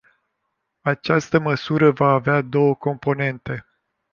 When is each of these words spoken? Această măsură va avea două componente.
Această 0.81 1.39
măsură 1.39 1.91
va 1.91 2.09
avea 2.11 2.41
două 2.41 2.75
componente. 2.75 3.65